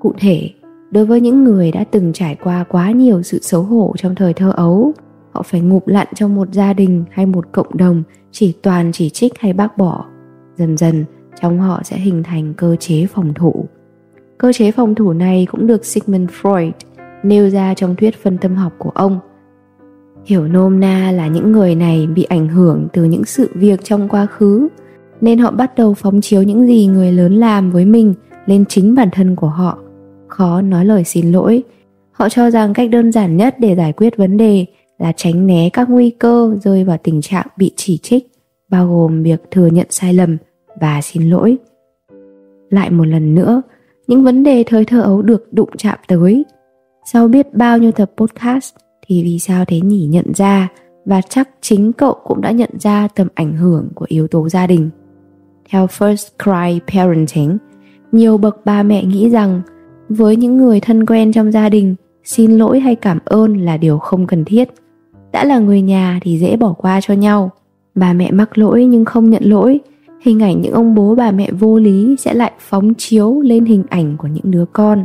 Cụ 0.00 0.12
thể, 0.18 0.50
đối 0.90 1.06
với 1.06 1.20
những 1.20 1.44
người 1.44 1.72
đã 1.72 1.84
từng 1.84 2.12
trải 2.12 2.36
qua 2.42 2.64
quá 2.64 2.90
nhiều 2.90 3.22
sự 3.22 3.38
xấu 3.42 3.62
hổ 3.62 3.94
trong 3.98 4.14
thời 4.14 4.32
thơ 4.32 4.52
ấu, 4.56 4.92
họ 5.32 5.42
phải 5.42 5.60
ngụp 5.60 5.88
lặn 5.88 6.06
trong 6.14 6.34
một 6.34 6.48
gia 6.52 6.72
đình 6.72 7.04
hay 7.10 7.26
một 7.26 7.52
cộng 7.52 7.76
đồng 7.76 8.02
chỉ 8.30 8.54
toàn 8.62 8.92
chỉ 8.92 9.10
trích 9.10 9.38
hay 9.38 9.52
bác 9.52 9.78
bỏ. 9.78 10.04
Dần 10.56 10.76
dần, 10.76 11.04
trong 11.40 11.60
họ 11.60 11.80
sẽ 11.84 11.96
hình 11.96 12.22
thành 12.22 12.54
cơ 12.56 12.76
chế 12.80 13.06
phòng 13.06 13.34
thủ. 13.34 13.66
Cơ 14.38 14.52
chế 14.52 14.70
phòng 14.70 14.94
thủ 14.94 15.12
này 15.12 15.46
cũng 15.50 15.66
được 15.66 15.84
Sigmund 15.84 16.30
Freud 16.30 16.72
nêu 17.22 17.50
ra 17.50 17.74
trong 17.74 17.96
thuyết 17.96 18.22
phân 18.22 18.38
tâm 18.38 18.56
học 18.56 18.72
của 18.78 18.90
ông– 18.90 19.18
hiểu 20.24 20.48
nôm 20.48 20.80
na 20.80 21.12
là 21.12 21.26
những 21.26 21.52
người 21.52 21.74
này 21.74 22.06
bị 22.06 22.24
ảnh 22.24 22.48
hưởng 22.48 22.88
từ 22.92 23.04
những 23.04 23.24
sự 23.24 23.50
việc 23.54 23.84
trong 23.84 24.08
quá 24.08 24.26
khứ, 24.26 24.68
nên 25.20 25.38
họ 25.38 25.50
bắt 25.50 25.74
đầu 25.76 25.94
phóng 25.94 26.20
chiếu 26.20 26.42
những 26.42 26.66
gì 26.66 26.86
người 26.86 27.12
lớn 27.12 27.34
làm 27.34 27.70
với 27.70 27.84
mình 27.84 28.14
lên 28.46 28.64
chính 28.68 28.94
bản 28.94 29.08
thân 29.12 29.36
của 29.36 29.48
họ. 29.48 29.78
Khó 30.28 30.60
nói 30.60 30.84
lời 30.84 31.04
xin 31.04 31.32
lỗi. 31.32 31.62
Họ 32.12 32.28
cho 32.28 32.50
rằng 32.50 32.74
cách 32.74 32.90
đơn 32.90 33.12
giản 33.12 33.36
nhất 33.36 33.54
để 33.58 33.74
giải 33.74 33.92
quyết 33.92 34.16
vấn 34.16 34.36
đề 34.36 34.66
là 34.98 35.12
tránh 35.16 35.46
né 35.46 35.70
các 35.72 35.90
nguy 35.90 36.10
cơ 36.10 36.56
rơi 36.62 36.84
vào 36.84 36.98
tình 37.02 37.20
trạng 37.20 37.46
bị 37.56 37.72
chỉ 37.76 37.98
trích, 37.98 38.26
bao 38.68 38.88
gồm 38.88 39.22
việc 39.22 39.42
thừa 39.50 39.66
nhận 39.66 39.86
sai 39.90 40.14
lầm 40.14 40.36
và 40.80 41.00
xin 41.02 41.30
lỗi. 41.30 41.56
Lại 42.70 42.90
một 42.90 43.04
lần 43.04 43.34
nữa 43.34 43.62
những 44.06 44.24
vấn 44.24 44.42
đề 44.42 44.64
thời 44.66 44.84
thơ 44.84 45.00
ấu 45.00 45.22
được 45.22 45.52
đụng 45.52 45.70
chạm 45.78 45.98
tới 46.08 46.44
sau 47.04 47.28
biết 47.28 47.54
bao 47.54 47.78
nhiêu 47.78 47.92
tập 47.92 48.10
podcast 48.16 48.74
thì 49.06 49.24
vì 49.24 49.38
sao 49.38 49.64
thế 49.64 49.80
nhỉ 49.80 50.06
nhận 50.06 50.34
ra 50.34 50.68
và 51.04 51.20
chắc 51.20 51.48
chính 51.60 51.92
cậu 51.92 52.14
cũng 52.24 52.40
đã 52.40 52.50
nhận 52.50 52.70
ra 52.78 53.08
tầm 53.14 53.28
ảnh 53.34 53.56
hưởng 53.56 53.88
của 53.94 54.06
yếu 54.08 54.28
tố 54.28 54.48
gia 54.48 54.66
đình. 54.66 54.90
Theo 55.70 55.86
First 55.86 56.28
Cry 56.42 56.80
Parenting, 56.86 57.58
nhiều 58.12 58.38
bậc 58.38 58.64
ba 58.64 58.82
mẹ 58.82 59.04
nghĩ 59.04 59.30
rằng 59.30 59.60
với 60.08 60.36
những 60.36 60.56
người 60.56 60.80
thân 60.80 61.06
quen 61.06 61.32
trong 61.32 61.52
gia 61.52 61.68
đình, 61.68 61.94
xin 62.24 62.50
lỗi 62.50 62.80
hay 62.80 62.94
cảm 62.94 63.18
ơn 63.24 63.56
là 63.56 63.76
điều 63.76 63.98
không 63.98 64.26
cần 64.26 64.44
thiết. 64.44 64.68
Đã 65.32 65.44
là 65.44 65.58
người 65.58 65.82
nhà 65.82 66.20
thì 66.22 66.38
dễ 66.38 66.56
bỏ 66.56 66.72
qua 66.72 67.00
cho 67.00 67.14
nhau. 67.14 67.50
Bà 67.94 68.12
mẹ 68.12 68.30
mắc 68.30 68.58
lỗi 68.58 68.84
nhưng 68.84 69.04
không 69.04 69.30
nhận 69.30 69.42
lỗi, 69.44 69.80
hình 70.24 70.42
ảnh 70.42 70.60
những 70.60 70.72
ông 70.72 70.94
bố 70.94 71.14
bà 71.14 71.30
mẹ 71.30 71.50
vô 71.52 71.78
lý 71.78 72.16
sẽ 72.18 72.34
lại 72.34 72.52
phóng 72.58 72.94
chiếu 72.94 73.40
lên 73.40 73.64
hình 73.64 73.84
ảnh 73.88 74.16
của 74.16 74.28
những 74.28 74.50
đứa 74.50 74.64
con. 74.72 75.04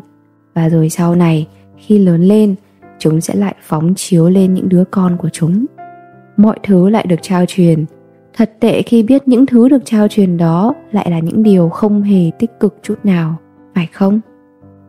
Và 0.54 0.70
rồi 0.70 0.90
sau 0.90 1.16
này, 1.16 1.48
khi 1.78 1.98
lớn 1.98 2.22
lên, 2.22 2.56
chúng 3.00 3.22
sẽ 3.22 3.36
lại 3.36 3.56
phóng 3.62 3.94
chiếu 3.96 4.30
lên 4.30 4.54
những 4.54 4.70
đứa 4.70 4.84
con 4.92 5.18
của 5.18 5.30
chúng. 5.30 5.66
Mọi 6.38 6.60
thứ 6.64 6.90
lại 6.90 7.06
được 7.08 7.16
trao 7.22 7.46
truyền. 7.48 7.86
Thật 8.38 8.52
tệ 8.60 8.82
khi 8.82 9.04
biết 9.04 9.28
những 9.28 9.46
thứ 9.46 9.70
được 9.70 9.86
trao 9.86 10.08
truyền 10.08 10.38
đó 10.38 10.74
lại 10.92 11.12
là 11.12 11.20
những 11.20 11.44
điều 11.44 11.70
không 11.70 12.02
hề 12.02 12.32
tích 12.40 12.52
cực 12.60 12.76
chút 12.84 12.96
nào 13.04 13.36
phải 13.76 13.88
không? 13.94 14.20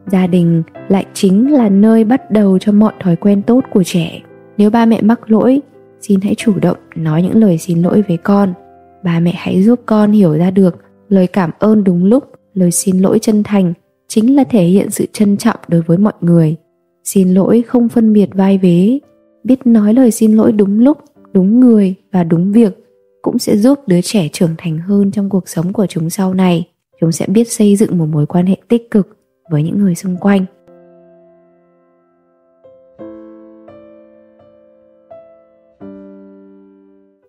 Gia 0.07 0.27
đình 0.27 0.63
lại 0.89 1.07
chính 1.15 1.53
là 1.53 1.69
nơi 1.69 2.05
bắt 2.05 2.31
đầu 2.31 2.59
cho 2.59 2.73
mọi 2.73 2.93
thói 3.01 3.17
quen 3.17 3.43
tốt 3.43 3.61
của 3.73 3.83
trẻ. 3.85 4.21
Nếu 4.57 4.71
ba 4.71 4.87
mẹ 4.87 5.03
mắc 5.03 5.31
lỗi 5.31 5.61
xin 6.01 6.21
hãy 6.21 6.35
chủ 6.35 6.53
động 6.63 6.77
nói 6.97 7.23
những 7.23 7.37
lời 7.37 7.59
xin 7.59 7.83
lỗi 7.83 8.03
với 8.09 8.17
con 8.17 8.55
ba 9.05 9.21
mẹ 9.21 9.33
hãy 9.37 9.63
giúp 9.63 9.81
con 9.87 10.13
hiểu 10.13 10.39
ra 10.39 10.51
được, 10.51 10.77
lời 11.09 11.27
cảm 11.27 11.51
ơn 11.59 11.85
đúng 11.85 12.05
lúc, 12.05 12.25
lời 12.55 12.71
xin 12.71 12.99
lỗi 12.99 13.19
chân 13.19 13.43
thành 13.43 13.73
chính 14.09 14.37
là 14.37 14.45
thể 14.45 14.65
hiện 14.65 14.91
sự 14.91 15.07
trân 15.13 15.37
trọng 15.37 15.57
đối 15.69 15.83
với 15.83 15.99
mọi 15.99 16.13
người. 16.21 16.57
Xin 17.05 17.35
lỗi 17.35 17.63
không 17.67 17.89
phân 17.89 18.13
biệt 18.13 18.29
vai 18.35 18.59
vế, 18.59 18.99
biết 19.45 19.67
nói 19.67 19.95
lời 19.95 20.11
xin 20.11 20.37
lỗi 20.37 20.53
đúng 20.53 20.81
lúc, 20.81 20.99
đúng 21.33 21.61
người 21.61 21.95
và 22.13 22.25
đúng 22.25 22.53
việc 22.53 22.77
cũng 23.23 23.39
sẽ 23.39 23.57
giúp 23.57 23.79
đứa 23.87 24.01
trẻ 24.01 24.29
trưởng 24.33 24.55
thành 24.59 24.79
hơn 24.79 25.11
trong 25.11 25.31
cuộc 25.31 25.49
sống 25.49 25.73
của 25.73 25.87
chúng 25.87 26.11
sau 26.11 26.35
này. 26.35 26.69
Chúng 27.01 27.13
sẽ 27.13 27.27
biết 27.27 27.53
xây 27.53 27.77
dựng 27.77 27.99
một 27.99 28.07
mối 28.07 28.27
quan 28.27 28.47
hệ 28.47 28.57
tích 28.69 28.91
cực 28.91 29.17
với 29.51 29.63
những 29.63 29.79
người 29.79 29.95
xung 29.95 30.17
quanh. 30.17 30.45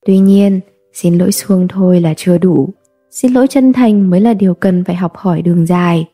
Tuy 0.06 0.20
nhiên 0.20 0.60
xin 0.94 1.18
lỗi 1.18 1.32
xuông 1.32 1.68
thôi 1.68 2.02
là 2.02 2.14
chưa 2.18 2.38
đủ. 2.38 2.70
Xin 3.10 3.34
lỗi 3.34 3.48
chân 3.48 3.74
thành 3.74 4.10
mới 4.10 4.22
là 4.22 4.34
điều 4.34 4.54
cần 4.54 4.84
phải 4.84 4.96
học 4.96 5.16
hỏi 5.16 5.42
đường 5.42 5.66
dài. 5.66 6.08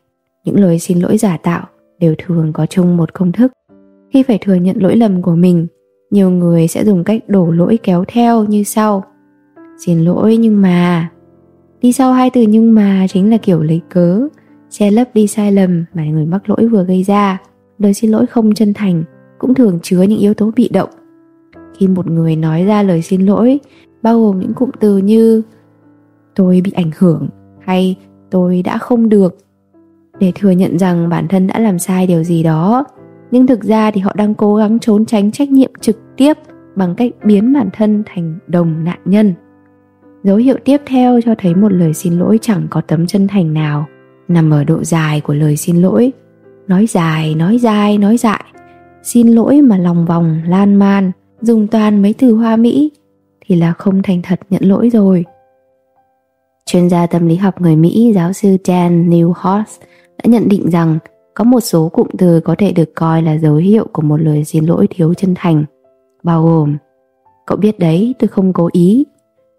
Những 0.44 0.60
lời 0.60 0.78
xin 0.78 1.00
lỗi 1.00 1.18
giả 1.18 1.36
tạo 1.36 1.66
đều 1.98 2.14
thường 2.18 2.52
có 2.52 2.66
chung 2.66 2.96
một 2.96 3.14
công 3.14 3.32
thức. 3.32 3.52
Khi 4.10 4.22
phải 4.22 4.38
thừa 4.38 4.54
nhận 4.54 4.76
lỗi 4.82 4.96
lầm 4.96 5.22
của 5.22 5.34
mình, 5.34 5.66
nhiều 6.10 6.30
người 6.30 6.68
sẽ 6.68 6.84
dùng 6.84 7.04
cách 7.04 7.22
đổ 7.28 7.50
lỗi 7.50 7.78
kéo 7.82 8.04
theo 8.08 8.44
như 8.44 8.62
sau. 8.62 9.04
Xin 9.86 9.98
lỗi 9.98 10.36
nhưng 10.36 10.62
mà. 10.62 11.10
Đi 11.80 11.92
sau 11.92 12.12
hai 12.12 12.30
từ 12.30 12.42
nhưng 12.42 12.74
mà 12.74 13.06
chính 13.08 13.30
là 13.30 13.36
kiểu 13.36 13.62
lấy 13.62 13.80
cớ, 13.90 14.20
che 14.70 14.90
lấp 14.90 15.08
đi 15.14 15.26
sai 15.26 15.52
lầm 15.52 15.84
mà 15.94 16.04
người 16.04 16.26
mắc 16.26 16.48
lỗi 16.48 16.68
vừa 16.68 16.84
gây 16.84 17.02
ra. 17.02 17.38
Lời 17.78 17.94
xin 17.94 18.10
lỗi 18.10 18.26
không 18.26 18.54
chân 18.54 18.74
thành 18.74 19.04
cũng 19.38 19.54
thường 19.54 19.78
chứa 19.82 20.02
những 20.02 20.18
yếu 20.18 20.34
tố 20.34 20.50
bị 20.56 20.68
động. 20.68 20.90
Khi 21.78 21.86
một 21.88 22.10
người 22.10 22.36
nói 22.36 22.64
ra 22.64 22.82
lời 22.82 23.02
xin 23.02 23.26
lỗi 23.26 23.58
bao 24.02 24.20
gồm 24.20 24.40
những 24.40 24.54
cụm 24.54 24.70
từ 24.80 24.96
như 24.96 25.42
tôi 26.34 26.60
bị 26.64 26.72
ảnh 26.72 26.90
hưởng 26.98 27.28
hay 27.60 27.96
tôi 28.30 28.62
đã 28.62 28.78
không 28.78 29.08
được 29.08 29.36
để 30.18 30.32
thừa 30.34 30.50
nhận 30.50 30.78
rằng 30.78 31.08
bản 31.08 31.28
thân 31.28 31.46
đã 31.46 31.58
làm 31.58 31.78
sai 31.78 32.06
điều 32.06 32.24
gì 32.24 32.42
đó. 32.42 32.84
Nhưng 33.30 33.46
thực 33.46 33.62
ra 33.64 33.90
thì 33.90 34.00
họ 34.00 34.12
đang 34.16 34.34
cố 34.34 34.54
gắng 34.54 34.78
trốn 34.78 35.06
tránh 35.06 35.30
trách 35.30 35.50
nhiệm 35.50 35.70
trực 35.80 35.96
tiếp 36.16 36.36
bằng 36.76 36.94
cách 36.94 37.12
biến 37.24 37.52
bản 37.52 37.68
thân 37.72 38.02
thành 38.06 38.38
đồng 38.46 38.84
nạn 38.84 38.98
nhân. 39.04 39.34
Dấu 40.24 40.36
hiệu 40.36 40.56
tiếp 40.64 40.80
theo 40.86 41.20
cho 41.20 41.34
thấy 41.38 41.54
một 41.54 41.72
lời 41.72 41.94
xin 41.94 42.18
lỗi 42.18 42.38
chẳng 42.42 42.66
có 42.70 42.80
tấm 42.80 43.06
chân 43.06 43.28
thành 43.28 43.54
nào 43.54 43.86
nằm 44.28 44.50
ở 44.50 44.64
độ 44.64 44.84
dài 44.84 45.20
của 45.20 45.34
lời 45.34 45.56
xin 45.56 45.76
lỗi. 45.76 46.12
Nói 46.68 46.86
dài 46.86 47.34
nói 47.34 47.58
dài, 47.58 47.98
nói 47.98 48.16
dại. 48.16 48.44
Xin 49.02 49.28
lỗi 49.28 49.62
mà 49.62 49.78
lòng 49.78 50.06
vòng 50.06 50.40
lan 50.46 50.74
man, 50.74 51.12
dùng 51.40 51.66
toàn 51.66 52.02
mấy 52.02 52.14
từ 52.18 52.32
hoa 52.32 52.56
mỹ 52.56 52.90
thì 53.48 53.56
là 53.56 53.72
không 53.72 54.02
thành 54.02 54.20
thật 54.22 54.40
nhận 54.50 54.62
lỗi 54.64 54.90
rồi. 54.90 55.24
Chuyên 56.66 56.90
gia 56.90 57.06
tâm 57.06 57.26
lý 57.26 57.36
học 57.36 57.60
người 57.60 57.76
mỹ, 57.76 58.12
giáo 58.14 58.32
sư 58.32 58.56
dan 58.64 59.10
newhouse, 59.10 59.80
đã 60.18 60.24
nhận 60.24 60.48
định 60.48 60.70
rằng 60.70 60.98
có 61.34 61.44
một 61.44 61.60
số 61.60 61.88
cụm 61.88 62.08
từ 62.18 62.40
có 62.40 62.54
thể 62.58 62.72
được 62.72 62.94
coi 62.94 63.22
là 63.22 63.38
dấu 63.38 63.54
hiệu 63.54 63.86
của 63.92 64.02
một 64.02 64.16
lời 64.16 64.44
xin 64.44 64.64
lỗi 64.64 64.86
thiếu 64.90 65.14
chân 65.14 65.34
thành, 65.36 65.64
bao 66.22 66.42
gồm, 66.42 66.76
cậu 67.46 67.58
biết 67.58 67.78
đấy, 67.78 68.14
tôi 68.18 68.28
không 68.28 68.52
cố 68.52 68.68
ý. 68.72 69.04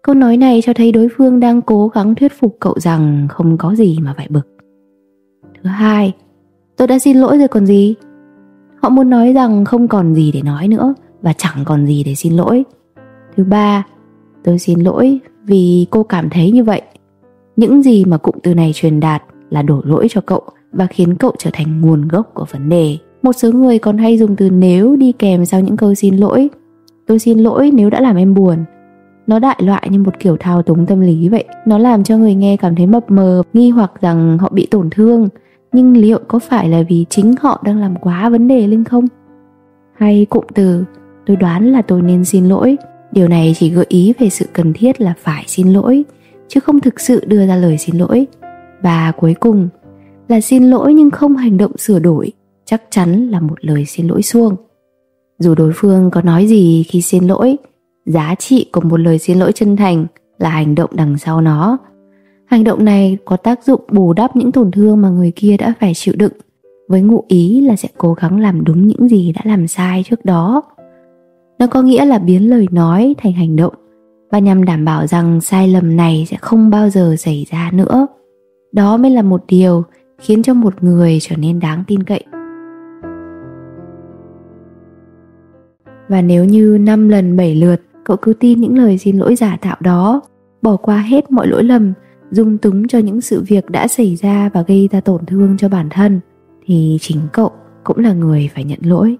Câu 0.02 0.14
nói 0.14 0.36
này 0.36 0.60
cho 0.64 0.72
thấy 0.72 0.92
đối 0.92 1.08
phương 1.16 1.40
đang 1.40 1.62
cố 1.62 1.88
gắng 1.88 2.14
thuyết 2.14 2.32
phục 2.40 2.56
cậu 2.60 2.74
rằng 2.78 3.26
không 3.30 3.58
có 3.58 3.74
gì 3.74 3.98
mà 4.02 4.14
phải 4.16 4.26
bực. 4.30 4.48
Thứ 5.62 5.70
hai, 5.70 6.12
tôi 6.76 6.88
đã 6.88 6.98
xin 6.98 7.16
lỗi 7.16 7.38
rồi 7.38 7.48
còn 7.48 7.66
gì? 7.66 7.94
Họ 8.82 8.88
muốn 8.88 9.10
nói 9.10 9.32
rằng 9.32 9.64
không 9.64 9.88
còn 9.88 10.14
gì 10.14 10.32
để 10.32 10.42
nói 10.42 10.68
nữa 10.68 10.94
và 11.22 11.32
chẳng 11.32 11.64
còn 11.64 11.86
gì 11.86 12.04
để 12.04 12.14
xin 12.14 12.36
lỗi 12.36 12.64
thứ 13.36 13.44
ba, 13.44 13.86
tôi 14.44 14.58
xin 14.58 14.80
lỗi 14.80 15.20
vì 15.44 15.86
cô 15.90 16.02
cảm 16.02 16.30
thấy 16.30 16.50
như 16.50 16.64
vậy. 16.64 16.82
Những 17.56 17.82
gì 17.82 18.04
mà 18.04 18.16
cụm 18.16 18.34
từ 18.42 18.54
này 18.54 18.72
truyền 18.74 19.00
đạt 19.00 19.22
là 19.50 19.62
đổ 19.62 19.80
lỗi 19.84 20.06
cho 20.10 20.20
cậu 20.20 20.42
và 20.72 20.86
khiến 20.86 21.14
cậu 21.14 21.32
trở 21.38 21.50
thành 21.52 21.80
nguồn 21.80 22.08
gốc 22.08 22.30
của 22.34 22.46
vấn 22.50 22.68
đề. 22.68 22.96
Một 23.22 23.32
số 23.32 23.52
người 23.52 23.78
còn 23.78 23.98
hay 23.98 24.18
dùng 24.18 24.36
từ 24.36 24.50
nếu 24.50 24.96
đi 24.96 25.12
kèm 25.12 25.44
sau 25.44 25.60
những 25.60 25.76
câu 25.76 25.94
xin 25.94 26.16
lỗi. 26.16 26.50
Tôi 27.06 27.18
xin 27.18 27.38
lỗi 27.38 27.70
nếu 27.74 27.90
đã 27.90 28.00
làm 28.00 28.16
em 28.16 28.34
buồn. 28.34 28.56
Nó 29.26 29.38
đại 29.38 29.56
loại 29.58 29.88
như 29.90 29.98
một 29.98 30.18
kiểu 30.18 30.36
thao 30.40 30.62
túng 30.62 30.86
tâm 30.86 31.00
lý 31.00 31.28
vậy. 31.28 31.44
Nó 31.66 31.78
làm 31.78 32.04
cho 32.04 32.16
người 32.16 32.34
nghe 32.34 32.56
cảm 32.56 32.74
thấy 32.74 32.86
mập 32.86 33.10
mờ, 33.10 33.42
nghi 33.52 33.70
hoặc 33.70 33.92
rằng 34.00 34.38
họ 34.38 34.48
bị 34.52 34.66
tổn 34.70 34.90
thương. 34.90 35.28
Nhưng 35.72 35.96
liệu 35.96 36.18
có 36.28 36.38
phải 36.38 36.68
là 36.68 36.82
vì 36.88 37.04
chính 37.08 37.34
họ 37.40 37.62
đang 37.64 37.78
làm 37.78 37.96
quá 37.96 38.28
vấn 38.28 38.48
đề 38.48 38.66
lên 38.66 38.84
không? 38.84 39.04
Hay 39.92 40.26
cụm 40.30 40.44
từ, 40.54 40.84
tôi 41.26 41.36
đoán 41.36 41.72
là 41.72 41.82
tôi 41.82 42.02
nên 42.02 42.24
xin 42.24 42.48
lỗi 42.48 42.76
điều 43.12 43.28
này 43.28 43.54
chỉ 43.58 43.70
gợi 43.70 43.86
ý 43.88 44.12
về 44.18 44.30
sự 44.30 44.46
cần 44.52 44.72
thiết 44.72 45.00
là 45.00 45.14
phải 45.18 45.44
xin 45.46 45.68
lỗi, 45.72 46.04
chứ 46.48 46.60
không 46.60 46.80
thực 46.80 47.00
sự 47.00 47.24
đưa 47.26 47.46
ra 47.46 47.56
lời 47.56 47.78
xin 47.78 47.96
lỗi. 47.96 48.26
Và 48.82 49.12
cuối 49.16 49.34
cùng, 49.34 49.68
là 50.28 50.40
xin 50.40 50.70
lỗi 50.70 50.94
nhưng 50.94 51.10
không 51.10 51.36
hành 51.36 51.56
động 51.56 51.76
sửa 51.76 51.98
đổi, 51.98 52.32
chắc 52.64 52.82
chắn 52.90 53.28
là 53.28 53.40
một 53.40 53.64
lời 53.64 53.84
xin 53.84 54.08
lỗi 54.08 54.22
suông. 54.22 54.56
Dù 55.38 55.54
đối 55.54 55.72
phương 55.74 56.10
có 56.10 56.22
nói 56.22 56.46
gì 56.46 56.84
khi 56.88 57.02
xin 57.02 57.26
lỗi, 57.26 57.56
giá 58.06 58.34
trị 58.38 58.66
của 58.72 58.80
một 58.80 59.00
lời 59.00 59.18
xin 59.18 59.38
lỗi 59.38 59.52
chân 59.52 59.76
thành 59.76 60.06
là 60.38 60.48
hành 60.48 60.74
động 60.74 60.90
đằng 60.92 61.18
sau 61.18 61.40
nó. 61.40 61.78
Hành 62.46 62.64
động 62.64 62.84
này 62.84 63.18
có 63.24 63.36
tác 63.36 63.64
dụng 63.64 63.80
bù 63.92 64.12
đắp 64.12 64.36
những 64.36 64.52
tổn 64.52 64.70
thương 64.70 65.02
mà 65.02 65.08
người 65.08 65.32
kia 65.36 65.56
đã 65.56 65.74
phải 65.80 65.94
chịu 65.94 66.14
đựng, 66.18 66.32
với 66.88 67.00
ngụ 67.02 67.24
ý 67.28 67.60
là 67.60 67.76
sẽ 67.76 67.88
cố 67.98 68.14
gắng 68.14 68.40
làm 68.40 68.64
đúng 68.64 68.86
những 68.86 69.08
gì 69.08 69.32
đã 69.32 69.40
làm 69.44 69.68
sai 69.68 70.04
trước 70.10 70.24
đó 70.24 70.62
nó 71.60 71.66
có 71.66 71.82
nghĩa 71.82 72.04
là 72.04 72.18
biến 72.18 72.50
lời 72.50 72.68
nói 72.70 73.14
thành 73.18 73.32
hành 73.32 73.56
động. 73.56 73.74
Và 74.30 74.38
nhằm 74.38 74.64
đảm 74.64 74.84
bảo 74.84 75.06
rằng 75.06 75.40
sai 75.40 75.68
lầm 75.68 75.96
này 75.96 76.26
sẽ 76.30 76.36
không 76.40 76.70
bao 76.70 76.90
giờ 76.90 77.16
xảy 77.18 77.46
ra 77.50 77.70
nữa. 77.74 78.06
Đó 78.72 78.96
mới 78.96 79.10
là 79.10 79.22
một 79.22 79.44
điều 79.48 79.84
khiến 80.18 80.42
cho 80.42 80.54
một 80.54 80.82
người 80.82 81.18
trở 81.20 81.36
nên 81.36 81.60
đáng 81.60 81.84
tin 81.86 82.02
cậy. 82.02 82.24
Và 86.08 86.22
nếu 86.22 86.44
như 86.44 86.78
năm 86.80 87.08
lần 87.08 87.36
bảy 87.36 87.54
lượt 87.54 87.82
cậu 88.04 88.16
cứ 88.16 88.32
tin 88.32 88.60
những 88.60 88.78
lời 88.78 88.98
xin 88.98 89.18
lỗi 89.18 89.36
giả 89.36 89.58
tạo 89.60 89.76
đó, 89.80 90.20
bỏ 90.62 90.76
qua 90.76 90.98
hết 90.98 91.30
mọi 91.30 91.46
lỗi 91.46 91.64
lầm, 91.64 91.92
dung 92.30 92.58
túng 92.58 92.88
cho 92.88 92.98
những 92.98 93.20
sự 93.20 93.44
việc 93.48 93.70
đã 93.70 93.88
xảy 93.88 94.16
ra 94.16 94.50
và 94.54 94.62
gây 94.62 94.88
ra 94.92 95.00
tổn 95.00 95.26
thương 95.26 95.56
cho 95.58 95.68
bản 95.68 95.88
thân, 95.90 96.20
thì 96.66 96.98
chính 97.00 97.18
cậu 97.32 97.52
cũng 97.84 97.98
là 97.98 98.12
người 98.12 98.50
phải 98.54 98.64
nhận 98.64 98.80
lỗi 98.82 99.16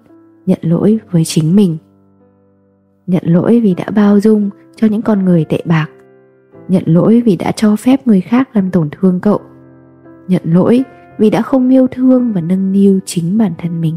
nhận 0.47 0.59
lỗi 0.63 0.99
với 1.11 1.25
chính 1.25 1.57
mình 1.57 1.77
nhận 3.11 3.23
lỗi 3.27 3.61
vì 3.61 3.75
đã 3.75 3.85
bao 3.95 4.21
dung 4.21 4.51
cho 4.77 4.87
những 4.87 5.03
con 5.03 5.25
người 5.25 5.45
tệ 5.45 5.63
bạc. 5.65 5.87
Nhận 6.69 6.83
lỗi 6.87 7.23
vì 7.25 7.37
đã 7.37 7.53
cho 7.53 7.77
phép 7.77 8.07
người 8.07 8.21
khác 8.21 8.49
làm 8.53 8.71
tổn 8.71 8.89
thương 8.91 9.21
cậu. 9.21 9.41
Nhận 10.29 10.43
lỗi 10.45 10.85
vì 11.19 11.31
đã 11.31 11.43
không 11.43 11.73
yêu 11.73 11.87
thương 11.91 12.33
và 12.33 12.41
nâng 12.41 12.73
niu 12.73 12.99
chính 13.05 13.39
bản 13.39 13.53
thân 13.59 13.81
mình. 13.81 13.97